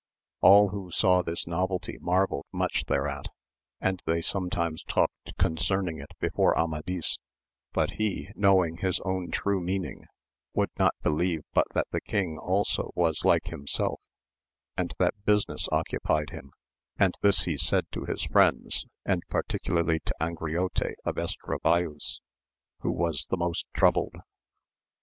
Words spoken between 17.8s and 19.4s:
to his friends, and